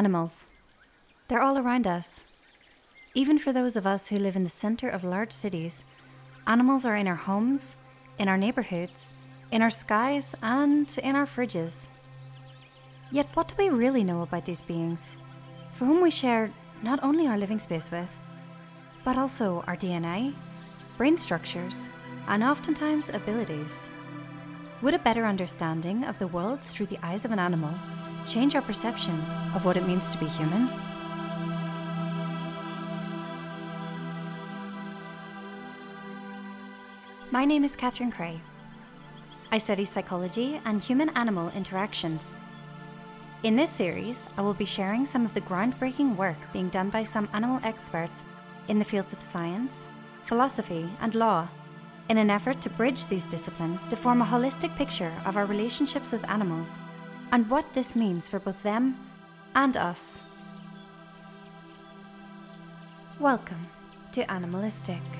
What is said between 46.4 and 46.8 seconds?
being